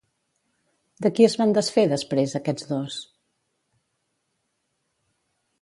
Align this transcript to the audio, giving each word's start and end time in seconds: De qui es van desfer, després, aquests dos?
De 1.05 1.11
qui 1.19 1.27
es 1.27 1.35
van 1.41 1.53
desfer, 1.57 1.83
després, 1.93 2.35
aquests 2.41 2.67
dos? 2.71 2.99